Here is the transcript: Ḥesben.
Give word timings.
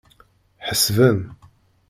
Ḥesben. 0.67 1.19